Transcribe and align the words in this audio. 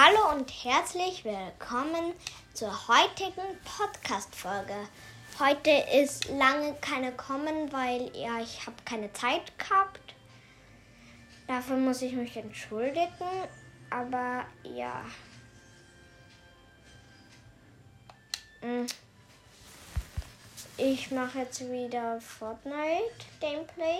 Hallo 0.00 0.32
und 0.32 0.48
herzlich 0.62 1.24
willkommen 1.24 2.12
zur 2.54 2.70
heutigen 2.86 3.42
Podcast-Folge. 3.64 4.86
Heute 5.40 5.70
ist 5.92 6.28
lange 6.28 6.74
keine 6.74 7.10
kommen, 7.10 7.72
weil 7.72 8.08
ja, 8.16 8.38
ich 8.40 8.64
habe 8.64 8.76
keine 8.84 9.12
Zeit 9.12 9.58
gehabt. 9.58 10.14
Dafür 11.48 11.78
muss 11.78 12.00
ich 12.02 12.12
mich 12.12 12.36
entschuldigen, 12.36 13.08
aber 13.90 14.46
ja. 14.62 15.04
Mm. 18.62 18.86
Ich 20.76 21.10
mache 21.10 21.40
jetzt 21.40 21.60
wieder 21.72 22.20
Fortnite 22.20 23.26
Gameplay. 23.40 23.98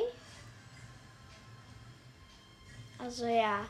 Also 3.01 3.27
ja. 3.27 3.67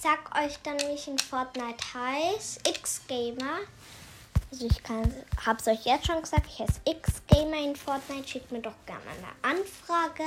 Sag 0.00 0.38
euch 0.38 0.58
dann, 0.62 0.78
wie 0.80 0.94
ich 0.94 1.08
in 1.08 1.18
Fortnite 1.18 1.94
heiße. 1.94 2.60
X-Gamer. 2.68 3.58
Also 4.50 4.66
ich 4.66 4.82
kann, 4.82 5.12
hab's 5.44 5.66
euch 5.66 5.84
jetzt 5.84 6.06
schon 6.06 6.20
gesagt, 6.20 6.46
ich 6.46 6.60
heiße 6.60 6.80
X-Gamer 6.84 7.56
in 7.56 7.74
Fortnite. 7.74 8.28
Schickt 8.28 8.52
mir 8.52 8.60
doch 8.60 8.76
gerne 8.86 9.02
eine 9.10 9.58
Anfrage, 9.58 10.24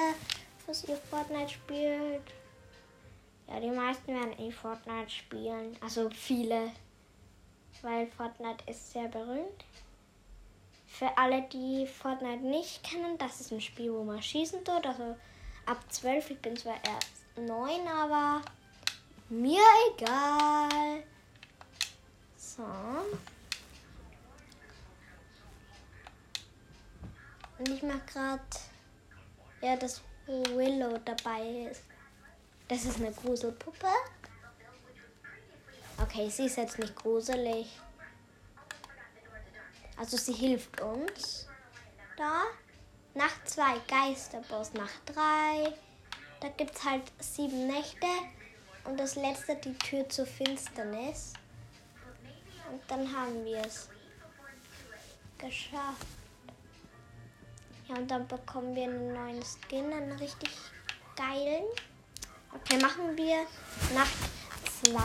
was 0.67 0.83
ihr 0.83 0.97
Fortnite 1.09 1.49
spielt. 1.49 2.23
Ja, 3.47 3.59
die 3.59 3.71
meisten 3.71 4.13
werden 4.13 4.37
eh 4.39 4.51
Fortnite 4.51 5.09
spielen. 5.09 5.77
Also 5.81 6.09
viele. 6.09 6.71
Weil 7.81 8.07
Fortnite 8.07 8.69
ist 8.69 8.91
sehr 8.91 9.07
berühmt. 9.07 9.65
Für 10.85 11.17
alle, 11.17 11.43
die 11.43 11.87
Fortnite 11.87 12.45
nicht 12.45 12.83
kennen, 12.83 13.17
das 13.17 13.39
ist 13.39 13.51
ein 13.51 13.61
Spiel, 13.61 13.93
wo 13.93 14.03
man 14.03 14.21
schießen 14.21 14.63
tut. 14.65 14.85
Also 14.85 15.15
ab 15.65 15.79
12, 15.89 16.31
ich 16.31 16.39
bin 16.39 16.57
zwar 16.57 16.75
erst 16.75 17.37
9, 17.37 17.87
aber 17.87 18.41
mir 19.31 19.61
egal. 19.95 21.03
So. 22.35 22.63
Und 27.57 27.69
ich 27.69 27.81
mach 27.83 28.05
gerade, 28.07 28.43
ja, 29.61 29.75
dass 29.77 30.01
Willow 30.27 30.97
dabei 31.05 31.69
ist. 31.71 31.83
Das 32.67 32.85
ist 32.85 32.97
eine 32.97 33.11
Gruselpuppe. 33.11 33.87
Okay, 36.01 36.29
sie 36.29 36.45
ist 36.45 36.57
jetzt 36.57 36.79
nicht 36.79 36.95
gruselig. 36.95 37.79
Also 39.97 40.17
sie 40.17 40.33
hilft 40.33 40.81
uns. 40.81 41.47
Da. 42.17 42.43
Nacht 43.13 43.47
2 43.47 43.79
Geisterboss. 43.87 44.73
Nacht 44.73 45.01
3. 45.05 45.73
Da 46.39 46.49
gibt 46.49 46.75
es 46.75 46.83
halt 46.83 47.11
sieben 47.19 47.67
Nächte. 47.67 48.07
Und 48.83 48.99
das 48.99 49.15
letzte 49.15 49.55
die 49.55 49.77
Tür 49.77 50.07
zur 50.09 50.25
Finsternis. 50.25 51.33
Und 52.71 52.81
dann 52.87 53.11
haben 53.15 53.43
wir 53.45 53.59
es 53.65 53.89
geschafft. 55.37 56.07
Ja, 57.87 57.95
und 57.95 58.09
dann 58.09 58.27
bekommen 58.27 58.75
wir 58.75 58.83
einen 58.83 59.13
neuen 59.13 59.43
Skin, 59.43 59.91
einen 59.91 60.13
richtig 60.13 60.49
geilen. 61.15 61.65
Okay, 62.53 62.77
machen 62.79 63.15
wir 63.17 63.45
Nacht 63.93 64.17
2. 64.83 64.99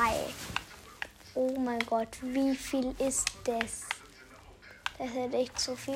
Oh 1.35 1.55
mein 1.59 1.81
Gott, 1.81 2.17
wie 2.23 2.55
viel 2.55 2.95
ist 2.99 3.29
das? 3.45 3.83
Das 4.99 5.11
ist 5.11 5.35
echt 5.35 5.59
zu 5.59 5.77
viel. 5.77 5.95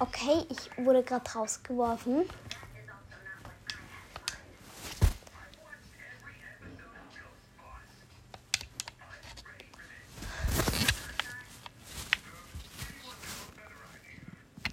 Okay, 0.00 0.46
ich 0.48 0.84
wurde 0.84 1.02
gerade 1.02 1.28
rausgeworfen. 1.32 2.28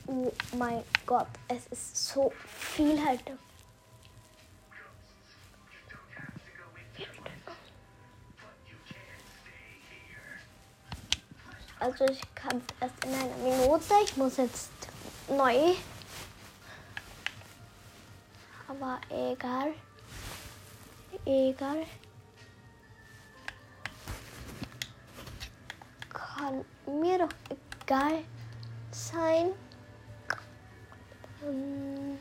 Oh 0.06 0.32
mein 0.58 0.84
Gott, 1.08 1.28
es 1.48 1.66
ist 1.68 2.08
so 2.08 2.32
viel 2.48 3.04
halt. 3.04 3.24
Also 11.80 12.06
ich 12.06 12.22
kann 12.36 12.62
erst 12.80 13.06
in 13.06 13.14
einer 13.14 13.36
Minute. 13.38 13.94
Ich 14.04 14.16
muss 14.18 14.38
jetzt 14.38 14.70
neu. 15.28 15.76
Aber 18.68 19.00
egal. 19.10 19.74
Egal. 21.26 21.86
Kann 26.10 26.66
mir 26.86 27.20
doch 27.20 27.30
egal 27.82 28.24
sein. 28.92 29.52
Um, 31.42 32.18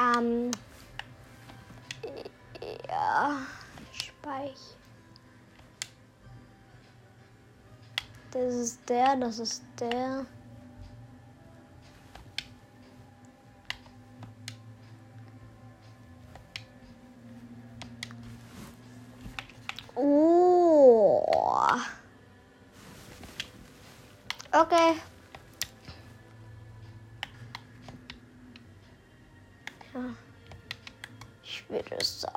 ähm, 0.00 0.50
ja, 2.88 3.36
Speich. 3.92 4.76
Das 8.30 8.54
ist 8.54 8.88
der, 8.88 9.16
das 9.16 9.38
ist 9.38 9.62
der. 9.80 10.24
Oh. 19.96 21.24
Okay. 24.52 25.09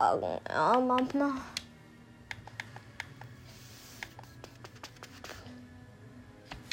Sagen, 0.03 0.39
ja, 0.49 0.79
manchmal. 0.79 1.31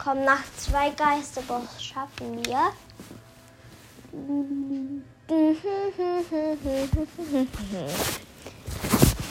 Komm, 0.02 0.24
nach 0.24 0.42
zwei 0.56 0.90
Geisterboss 0.90 1.82
schaffen 1.82 2.44
wir. 2.44 2.72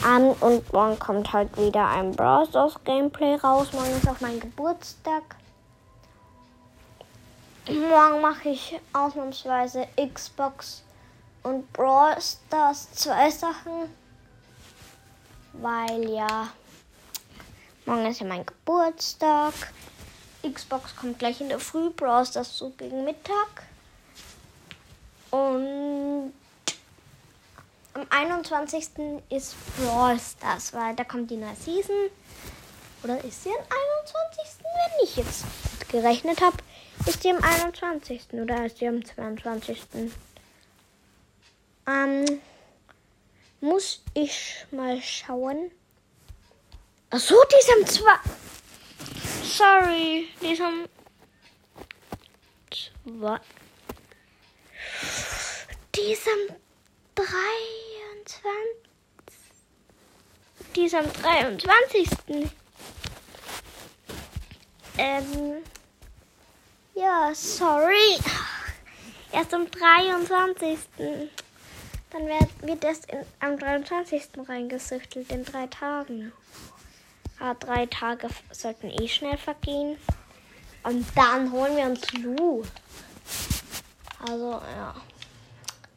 An 0.02 0.30
und 0.40 0.72
morgen 0.72 0.98
kommt 0.98 1.32
halt 1.32 1.56
wieder 1.58 1.88
ein 1.88 2.12
Brawl 2.12 2.46
Stars 2.46 2.74
Gameplay 2.84 3.34
raus. 3.34 3.72
Morgen 3.72 3.90
ist 3.90 4.08
auch 4.08 4.20
mein 4.20 4.40
Geburtstag. 4.40 5.22
Morgen 7.68 8.22
mache 8.22 8.48
ich 8.48 8.80
ausnahmsweise 8.92 9.86
Xbox 9.96 10.82
und 11.42 11.72
Brawl 11.72 12.16
Stars 12.20 12.92
zwei 12.92 13.30
Sachen. 13.30 13.94
Weil 15.54 16.08
ja, 16.08 16.48
morgen 17.86 18.06
ist 18.06 18.20
ja 18.20 18.26
mein 18.26 18.46
Geburtstag. 18.46 19.54
Xbox 20.42 20.96
kommt 20.96 21.18
gleich 21.18 21.40
in 21.40 21.48
der 21.48 21.58
Früh, 21.58 21.90
Brawl 21.90 22.24
Stars 22.24 22.56
so 22.56 22.70
gegen 22.70 23.04
Mittag. 23.04 23.64
Und 25.30 26.32
am 27.94 28.06
21. 28.08 28.88
ist 29.28 29.54
Brawl 29.76 30.18
Stars, 30.18 30.72
weil 30.72 30.94
da 30.96 31.04
kommt 31.04 31.30
die 31.30 31.36
neue 31.36 31.56
Season. 31.56 32.10
Oder 33.02 33.22
ist 33.24 33.42
sie 33.42 33.50
am 33.50 33.56
21.? 33.56 34.60
Wenn 34.62 35.06
ich 35.06 35.16
jetzt 35.16 35.44
gerechnet 35.88 36.40
habe, 36.40 36.56
ist 37.06 37.22
sie 37.22 37.30
am 37.30 37.42
21. 37.42 38.32
oder 38.34 38.66
ist 38.66 38.78
sie 38.78 38.88
am 38.88 39.04
22. 39.04 39.78
Ähm, 41.86 42.40
muss 43.60 44.02
ich 44.14 44.66
mal 44.70 45.00
schauen. 45.02 45.70
Achso, 47.10 47.36
die 47.50 47.56
ist 47.58 47.70
am 47.76 47.86
2. 47.86 48.10
Sorry, 49.42 50.28
die 50.40 50.62
am 50.62 50.86
2. 53.04 53.40
Die 55.94 56.12
ist 56.12 56.26
am 56.28 56.56
3. 57.14 57.24
die 60.80 60.86
ist 60.86 60.94
am 60.94 61.12
23. 61.12 62.08
Ähm. 64.96 65.62
Ja, 66.94 67.32
sorry. 67.34 68.18
Erst 69.32 69.54
am 69.54 69.70
23. 69.70 70.78
Dann 72.10 72.26
wird, 72.62 72.84
erst 72.84 73.10
in, 73.10 73.24
am 73.38 73.58
23. 73.58 74.22
reingesüchtelt, 74.48 75.30
in 75.30 75.44
drei 75.44 75.66
Tagen. 75.68 76.32
Aber 77.38 77.54
drei 77.54 77.86
Tage 77.86 78.28
sollten 78.50 78.90
eh 78.90 79.08
schnell 79.08 79.38
vergehen. 79.38 79.96
Und 80.82 81.06
dann 81.14 81.52
holen 81.52 81.76
wir 81.76 81.84
uns 81.84 82.12
Lu. 82.14 82.62
Also, 84.26 84.60
ja. 84.76 84.94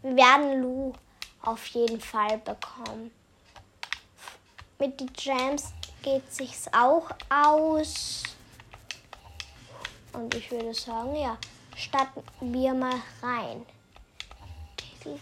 Wir 0.03 0.15
werden 0.15 0.61
Lu 0.61 0.93
auf 1.41 1.65
jeden 1.67 1.99
Fall 1.99 2.37
bekommen. 2.39 3.11
Mit 4.77 4.99
den 4.99 5.11
Jams 5.17 5.73
geht 6.01 6.31
sich's 6.31 6.67
auch 6.73 7.09
aus. 7.29 8.23
Und 10.11 10.35
ich 10.35 10.51
würde 10.51 10.73
sagen, 10.73 11.15
ja, 11.15 11.37
starten 11.75 12.23
wir 12.41 12.73
mal 12.73 13.01
rein. 13.21 13.65
Ähm, 15.05 15.19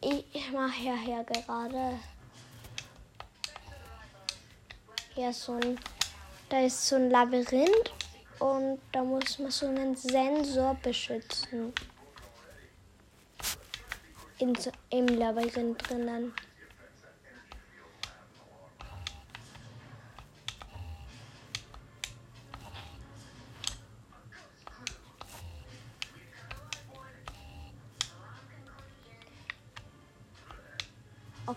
ich 0.00 0.50
mache 0.52 0.82
ja 0.82 0.94
hier 0.94 1.24
gerade 1.24 1.98
hier 5.14 5.32
so 5.32 5.54
ein, 5.54 5.78
da 6.48 6.60
ist 6.60 6.86
so 6.86 6.96
ein 6.96 7.10
Labyrinth 7.10 7.92
und 8.38 8.80
da 8.92 9.04
muss 9.04 9.38
man 9.38 9.50
so 9.50 9.66
einen 9.66 9.94
Sensor 9.94 10.74
beschützen. 10.82 11.72
In, 14.38 14.54
Im 14.90 15.06
Labyrinth 15.06 15.88
drinnen. 15.88 16.34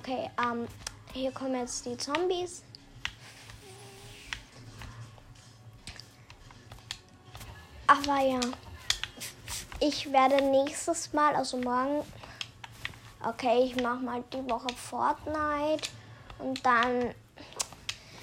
Okay, 0.07 0.29
ähm, 0.39 0.67
hier 1.13 1.31
kommen 1.31 1.55
jetzt 1.55 1.83
die 1.83 1.97
Zombies. 1.97 2.61
Aber 7.87 8.19
ja, 8.19 8.39
ich 9.79 10.11
werde 10.11 10.43
nächstes 10.43 11.11
Mal, 11.11 11.35
also 11.35 11.57
morgen, 11.57 12.05
okay, 13.27 13.63
ich 13.63 13.81
mache 13.81 13.97
mal 13.97 14.23
die 14.31 14.47
Woche 14.47 14.67
Fortnite 14.75 15.89
und 16.37 16.63
dann, 16.63 17.15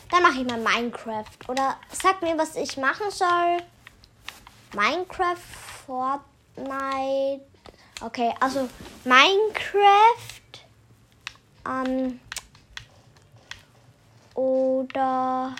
dann 0.09 0.23
mache 0.23 0.39
ich 0.39 0.47
mal 0.47 0.59
Minecraft. 0.59 1.49
Oder 1.49 1.81
sag 1.91 2.23
mir, 2.23 2.39
was 2.39 2.55
ich 2.55 2.77
machen 2.77 3.11
soll. 3.11 3.59
Minecraft, 4.73 5.37
Fortnite. 5.85 7.45
Okay, 8.01 8.33
also 8.39 8.69
Minecraft 9.03 10.42
ähm, 11.67 12.21
oder 14.35 15.55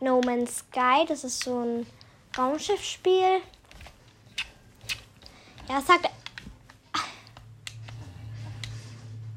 No 0.00 0.20
Man's 0.20 0.58
Sky, 0.58 1.04
das 1.06 1.24
ist 1.24 1.44
so 1.44 1.60
ein 1.60 1.86
Raumschiffspiel. 2.36 3.40
Ja, 5.68 5.80
sagt. 5.80 6.08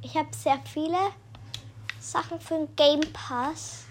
Ich 0.01 0.15
habe 0.15 0.29
sehr 0.31 0.59
viele 0.71 0.99
Sachen 1.99 2.39
für 2.39 2.55
den 2.55 2.75
Game 2.75 3.01
Pass. 3.13 3.85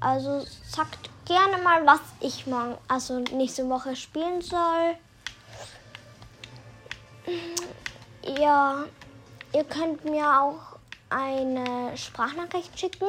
Also 0.00 0.44
sagt 0.68 1.10
gerne 1.24 1.58
mal, 1.62 1.84
was 1.86 2.00
ich 2.20 2.46
morgen, 2.46 2.76
also 2.88 3.18
nächste 3.18 3.68
Woche 3.68 3.96
spielen 3.96 4.40
soll. 4.42 4.96
Ja, 8.26 8.84
ihr 9.52 9.64
könnt 9.64 10.04
mir 10.04 10.26
auch 10.26 10.78
eine 11.10 11.96
Sprachnachricht 11.96 12.78
schicken. 12.78 13.06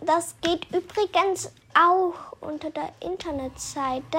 Das 0.00 0.34
geht 0.40 0.66
übrigens 0.72 1.52
auch 1.74 2.14
unter 2.40 2.70
der 2.70 2.92
Internetseite 3.00 4.18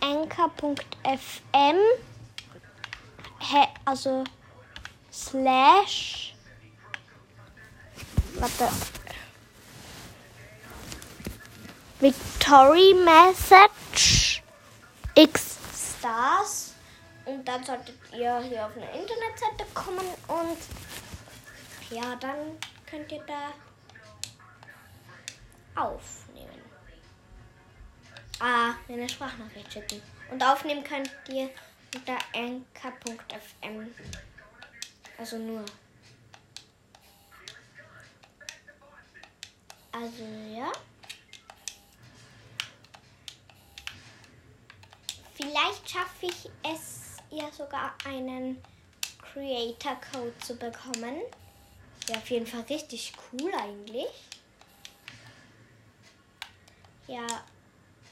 anchor.fm 0.00 1.76
also 3.84 4.24
slash 5.12 6.34
warte 8.38 8.68
Victory 12.00 12.94
Message 12.94 14.42
X 15.14 15.58
Stars 15.74 16.69
und 17.30 17.44
dann 17.46 17.64
solltet 17.64 17.96
ihr 18.12 18.40
hier 18.40 18.66
auf 18.66 18.76
eine 18.76 18.86
Internetseite 18.86 19.64
kommen 19.72 20.06
und 20.28 20.58
ja, 21.90 22.16
dann 22.16 22.58
könnt 22.86 23.10
ihr 23.12 23.22
da 23.24 23.52
aufnehmen. 25.80 26.60
Ah, 28.40 28.74
eine 28.88 29.08
Sprachnachricht 29.08 29.72
schicken. 29.72 30.02
Und 30.30 30.42
aufnehmen 30.42 30.82
könnt 30.82 31.10
ihr 31.28 31.50
unter 31.94 32.18
anchor.fm. 32.34 33.94
Also 35.18 35.38
nur. 35.38 35.64
Also 39.92 40.24
ja. 40.56 40.72
Vielleicht 45.34 45.90
schaffe 45.90 46.26
ich 46.26 46.50
es 46.62 46.99
ja 47.30 47.50
sogar 47.52 47.94
einen 48.04 48.62
Creator 49.32 49.96
Code 50.12 50.38
zu 50.40 50.56
bekommen. 50.56 51.20
Ja, 52.08 52.16
auf 52.16 52.30
jeden 52.30 52.46
Fall 52.46 52.62
richtig 52.62 53.12
cool 53.32 53.52
eigentlich. 53.54 54.08
Ja, 57.06 57.26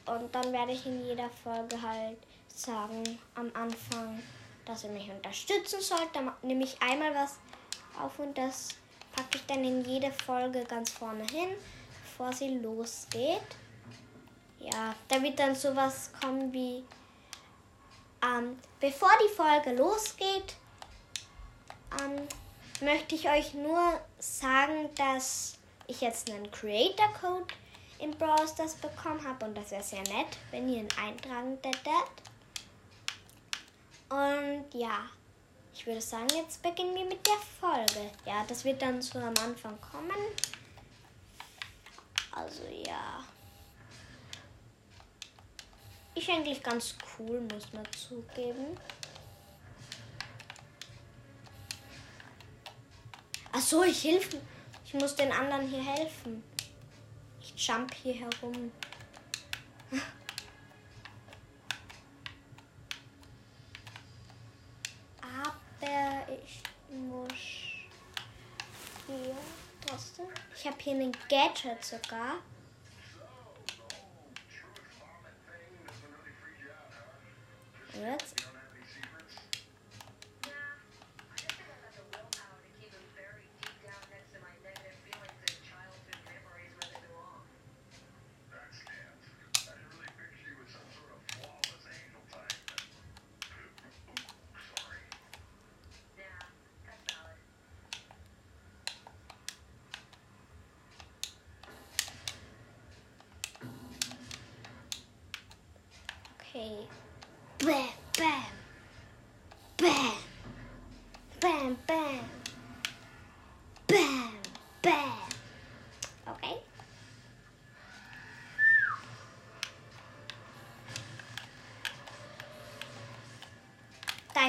und 0.07 0.35
dann 0.35 0.53
werde 0.53 0.73
ich 0.73 0.87
in 0.87 1.05
jeder 1.07 1.31
Folge 1.31 1.81
halt 1.81 2.19
sagen 2.49 3.19
am 3.35 3.51
Anfang, 3.55 4.23
dass 4.65 4.85
ihr 4.85 4.91
mich 4.91 5.11
unterstützen 5.11 5.81
sollt. 5.81 6.09
Dann 6.15 6.33
nehme 6.43 6.65
ich 6.65 6.81
einmal 6.83 7.15
was 7.15 7.39
auf 8.01 8.19
und 8.19 8.37
das 8.37 8.71
packe 9.13 9.39
ich 9.39 9.47
dann 9.47 9.65
in 9.65 9.85
jede 9.85 10.13
Folge 10.13 10.65
ganz 10.65 10.91
vorne 10.91 11.25
hin, 11.27 11.51
bevor 12.03 12.33
sie 12.33 12.59
losgeht. 12.59 13.41
Ja, 14.61 14.95
da 15.07 15.23
wird 15.23 15.39
dann 15.39 15.55
sowas 15.55 16.11
kommen 16.21 16.53
wie 16.53 16.85
ähm, 18.23 18.59
bevor 18.81 19.11
die 19.23 19.35
Folge 19.35 19.73
losgeht, 19.73 20.57
ähm, 22.01 22.27
möchte 22.81 23.15
ich 23.15 23.29
euch 23.29 23.55
nur 23.55 24.01
sagen, 24.19 24.91
dass 24.97 25.59
ich 25.87 26.01
jetzt 26.01 26.31
einen 26.31 26.51
Creator 26.51 27.13
Code 27.21 27.55
im 27.99 28.13
Browser 28.13 28.67
bekommen 28.81 29.25
habe 29.27 29.47
und 29.47 29.57
das 29.57 29.71
wäre 29.71 29.83
sehr 29.83 30.03
nett, 30.03 30.39
wenn 30.51 30.69
ihr 30.69 30.81
ihn 30.81 30.89
eintragen 31.01 31.61
tätet. 31.63 31.83
Und 34.09 34.67
ja, 34.73 35.07
ich 35.75 35.87
würde 35.87 36.01
sagen, 36.01 36.29
jetzt 36.35 36.63
beginnen 36.63 36.95
wir 36.95 37.05
mit 37.05 37.27
der 37.27 37.39
Folge. 37.61 38.11
Ja, 38.25 38.45
das 38.49 38.65
wird 38.65 38.81
dann 38.81 39.03
so 39.03 39.19
am 39.19 39.35
Anfang 39.45 39.79
kommen. 39.81 40.17
Also 42.33 42.63
ja. 42.87 43.25
Ist 46.19 46.29
eigentlich 46.31 46.61
ganz 46.65 46.97
cool, 47.17 47.41
muss 47.43 47.73
man 47.73 47.87
zugeben. 47.93 48.77
Ach 53.53 53.61
so, 53.61 53.85
ich 53.85 54.03
helfe. 54.03 54.41
Ich 54.85 54.95
muss 54.95 55.15
den 55.15 55.31
anderen 55.31 55.69
hier 55.69 55.85
helfen. 55.85 56.43
Ich 57.41 57.55
jump 57.65 57.95
hier 57.95 58.15
herum. 58.15 58.73
Aber 65.23 66.27
ich 66.33 66.63
muss 66.91 67.33
hier. 69.07 69.37
Ich 70.57 70.67
habe 70.67 70.77
hier 70.81 70.95
einen 70.95 71.13
Gadget 71.29 71.85
sogar. 71.85 72.39
Jetzt. 78.05 78.38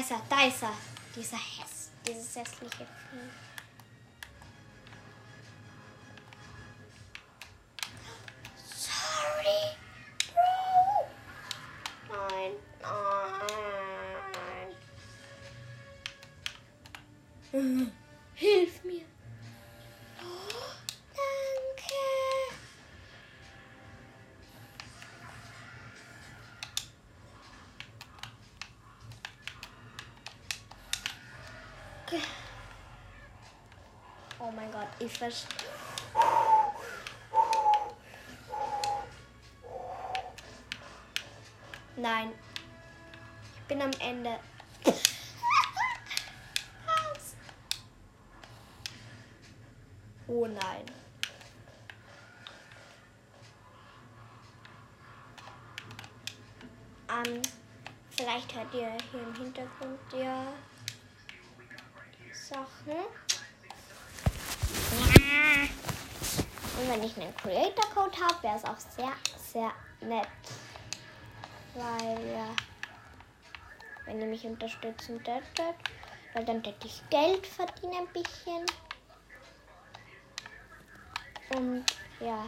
Ist 0.10 0.12
er, 0.12 0.22
da 0.30 0.46
ist 0.46 0.64
er. 0.64 0.74
Dieser 1.16 1.38
Häss, 1.38 1.90
dieses 2.08 2.36
hässliche 2.36 2.78
Vieh. 2.78 3.49
Oh 34.50 34.52
mein 34.56 34.72
Gott, 34.72 34.88
ich 34.98 35.16
verstehe. 35.16 35.48
Nein. 41.96 42.32
Ich 43.56 43.62
bin 43.68 43.80
am 43.80 43.92
Ende. 44.00 44.40
Oh 50.26 50.48
nein. 50.48 50.86
Ähm, 57.08 57.42
vielleicht 58.10 58.56
hört 58.56 58.74
ihr 58.74 58.98
hier 59.12 59.22
im 59.22 59.36
Hintergrund 59.36 60.00
ja 60.14 60.48
Sachen. 62.34 63.29
Und 66.80 66.90
wenn 66.90 67.04
ich 67.04 67.18
einen 67.18 67.36
Creator 67.36 67.90
Code 67.94 68.18
habe, 68.22 68.44
wäre 68.44 68.56
es 68.56 68.64
auch 68.64 68.78
sehr, 68.78 69.12
sehr 69.38 69.72
nett. 70.02 70.28
Weil, 71.76 72.34
ja, 72.34 72.48
wenn 74.06 74.22
ihr 74.22 74.28
mich 74.28 74.46
unterstützen 74.46 75.22
tätet, 75.24 75.76
weil 76.34 76.46
dann 76.46 76.64
hätte 76.64 76.88
ich 76.88 77.04
Geld 77.10 77.46
verdienen 77.46 77.96
ein 77.96 78.08
bisschen. 78.14 78.66
Und 81.56 81.86
ja, 82.20 82.46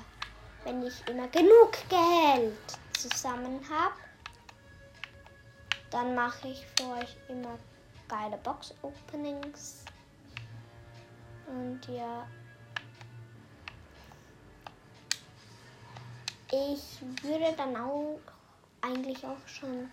wenn 0.64 0.82
ich 0.86 1.08
immer 1.08 1.28
genug 1.28 1.74
Geld 1.90 2.80
zusammen 2.94 3.60
habe, 3.70 3.96
dann 5.90 6.16
mache 6.16 6.48
ich 6.48 6.66
für 6.78 6.90
euch 6.94 7.18
immer 7.28 7.58
geile 8.08 8.38
Box-Openings. 8.38 9.84
Und 11.48 11.86
ja. 11.88 12.26
Ich 16.54 17.24
würde 17.24 17.54
dann 17.56 17.78
auch 17.78 18.20
eigentlich 18.82 19.26
auch 19.26 19.48
schon 19.48 19.90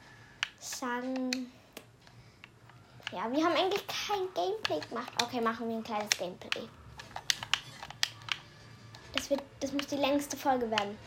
sagen. 0.58 1.52
Ja, 3.12 3.30
wir 3.30 3.44
haben 3.44 3.54
eigentlich 3.54 3.86
kein 3.86 4.26
Gameplay 4.34 4.80
gemacht. 4.88 5.12
Okay, 5.22 5.40
machen 5.40 5.68
wir 5.68 5.76
ein 5.76 5.84
kleines 5.84 6.10
Gameplay. 6.10 6.68
Das, 9.14 9.30
wird, 9.30 9.40
das 9.60 9.72
muss 9.72 9.86
die 9.86 9.96
längste 9.96 10.36
Folge 10.36 10.68
werden. 10.68 10.98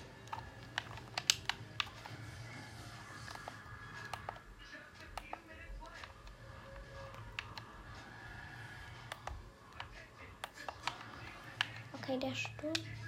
Okay, 11.93 12.17
der 12.17 12.34
Sturm. 12.34 13.00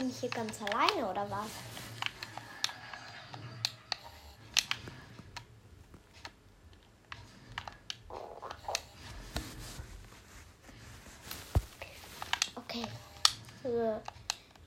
Bin 0.00 0.08
ich 0.08 0.20
hier 0.20 0.30
ganz 0.30 0.58
alleine 0.62 1.10
oder 1.10 1.26
was? 1.30 1.46
Okay. 12.56 12.86
So, 13.62 14.00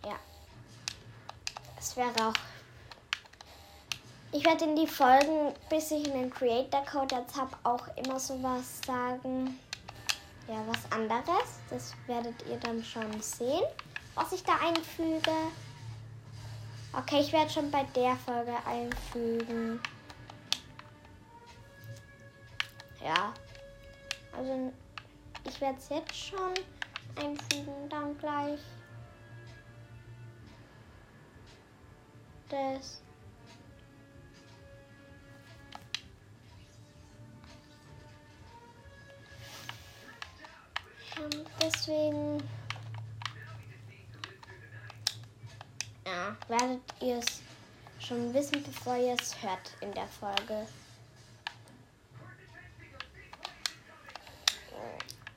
ja. 0.06 0.20
Es 1.80 1.98
wäre 1.98 2.10
auch. 2.28 2.34
Ich 4.32 4.46
werde 4.46 4.66
in 4.66 4.75
die 4.75 4.88
Folgen, 4.88 5.54
bis 5.70 5.90
ich 5.90 6.12
einen 6.12 6.30
Creator 6.30 6.86
Code 6.86 7.16
jetzt 7.16 7.36
habe, 7.36 7.56
auch 7.63 7.88
immer 7.96 8.20
sowas 8.20 8.82
sagen. 8.86 9.60
Ja, 10.48 10.63
was 10.68 10.92
anderes. 10.92 11.60
Das 11.72 11.94
werdet 12.06 12.36
ihr 12.48 12.58
dann 12.58 12.84
schon 12.84 13.20
sehen, 13.22 13.63
was 14.15 14.32
ich 14.32 14.43
da 14.43 14.53
einfüge. 14.58 15.32
Okay, 16.93 17.22
ich 17.22 17.34
werde 17.34 17.50
schon 17.50 17.72
bei 17.72 17.84
der 17.96 18.15
Folge 18.15 18.55
einfügen. 18.65 19.82
Ja. 23.03 23.34
Also, 24.38 24.72
ich 25.43 25.60
werde 25.60 25.77
es 25.77 25.89
jetzt 25.89 26.15
schon 26.15 26.53
einfügen, 27.15 27.89
dann 27.89 28.17
gleich. 28.17 28.60
Das. 32.50 33.01
Ähm, 41.17 41.46
deswegen. 41.62 42.62
Ja, 46.13 46.38
werdet 46.48 46.82
ihr 47.01 47.17
es 47.17 47.41
schon 48.00 48.32
wissen, 48.36 48.62
bevor 48.62 48.96
ihr 48.98 49.15
es 49.20 49.41
hört 49.41 49.72
in 49.82 49.91
der 49.93 50.08
Folge. 50.08 50.67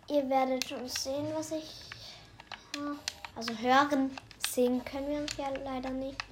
Ihr 0.09 0.28
werdet 0.28 0.68
schon 0.68 0.87
sehen, 0.87 1.26
was 1.35 1.52
ich. 1.52 1.64
Also 3.35 3.56
hören, 3.56 4.11
sehen 4.47 4.85
können 4.85 5.09
wir 5.09 5.21
uns 5.21 5.37
ja 5.38 5.49
leider 5.64 5.90
nicht. 5.90 6.23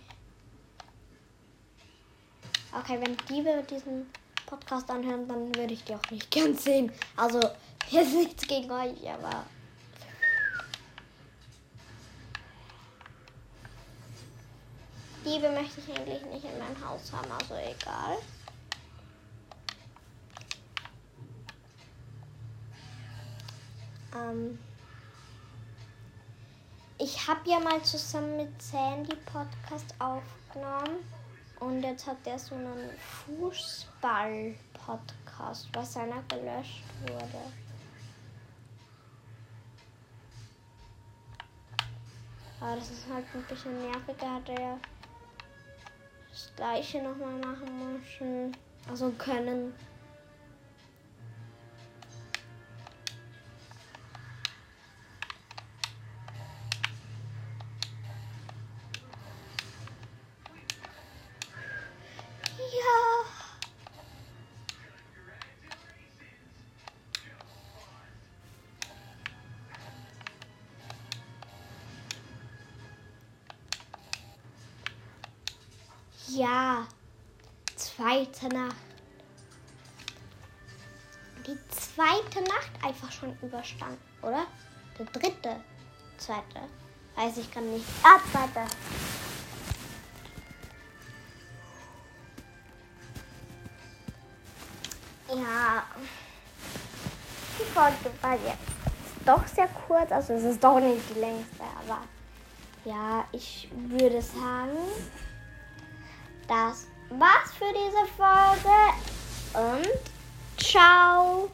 Okay, 2.78 3.00
wenn 3.00 3.16
Diebe 3.28 3.64
diesen 3.70 4.10
Podcast 4.44 4.90
anhören, 4.90 5.26
dann 5.26 5.54
würde 5.54 5.72
ich 5.72 5.84
die 5.84 5.94
auch 5.94 6.10
nicht 6.10 6.30
gern 6.30 6.54
sehen. 6.54 6.92
Also, 7.16 7.40
jetzt 7.88 8.12
nichts 8.12 8.46
gegen 8.46 8.70
euch, 8.70 9.10
aber. 9.10 9.46
Diebe 15.24 15.50
möchte 15.50 15.80
ich 15.80 15.88
eigentlich 15.88 16.22
nicht 16.26 16.44
in 16.44 16.58
mein 16.58 16.76
Haus 16.86 17.10
haben, 17.10 17.32
also 17.32 17.54
egal. 17.54 18.18
Ähm, 24.14 24.58
ich 26.98 27.26
habe 27.26 27.40
ja 27.48 27.58
mal 27.58 27.82
zusammen 27.82 28.36
mit 28.36 28.62
Sandy 28.62 29.16
Podcast 29.16 29.94
aufgenommen 29.98 31.08
und 31.60 31.82
jetzt 31.82 32.06
hat 32.06 32.26
der 32.26 32.38
so 32.38 32.54
einen 32.54 32.90
Fußball-Podcast, 33.26 35.70
was 35.72 35.96
einer 35.96 36.22
gelöscht 36.28 36.84
wurde. 37.00 37.40
Aber 42.60 42.76
das 42.76 42.90
ist 42.90 43.06
halt 43.12 43.24
ein 43.34 43.42
bisschen 43.44 43.90
nervig, 43.90 44.14
da 44.18 44.34
hat 44.34 44.48
er 44.50 44.60
ja 44.60 44.78
das 46.34 46.50
gleiche 46.56 47.00
nochmal 47.00 47.38
machen 47.38 47.68
müssen. 47.92 48.56
Also 48.90 49.10
können. 49.16 49.72
Ja, 76.36 76.84
zweite 77.76 78.48
Nacht. 78.48 78.74
Die 81.46 81.56
zweite 81.70 82.40
Nacht 82.40 82.72
einfach 82.82 83.12
schon 83.12 83.38
überstanden, 83.40 84.00
oder? 84.20 84.46
Der 84.98 85.06
dritte, 85.06 85.60
zweite. 86.18 86.60
Weiß 87.14 87.36
ich 87.36 87.48
gar 87.52 87.60
nicht. 87.60 87.84
Ah, 88.02 88.18
zweite. 88.32 88.66
Ja. 95.28 95.84
Die 97.60 97.72
Folge 97.72 98.10
war 98.22 98.34
jetzt 98.34 99.24
doch 99.24 99.46
sehr 99.46 99.68
kurz. 99.86 100.10
Also 100.10 100.32
es 100.32 100.42
ist 100.42 100.64
doch 100.64 100.80
nicht 100.80 101.02
die 101.14 101.20
längste, 101.20 101.62
aber 101.86 102.00
ja, 102.84 103.24
ich 103.30 103.68
würde 103.88 104.20
sagen, 104.20 104.76
das 106.48 106.86
war's 107.10 107.52
für 107.58 107.72
diese 107.72 108.06
Folge 108.16 108.94
und 109.54 110.64
ciao. 110.64 111.50